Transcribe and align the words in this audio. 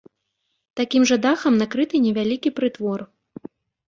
Такім 0.79 1.03
жа 1.09 1.17
дахам 1.25 1.59
накрыты 1.63 1.95
невялікі 2.05 2.49
прытвор. 2.61 3.05